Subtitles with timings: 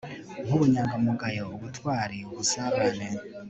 [0.45, 3.07] nk'ubunyangamugayo, ubutwari, ubusabane